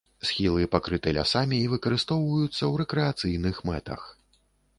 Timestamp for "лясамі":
1.17-1.59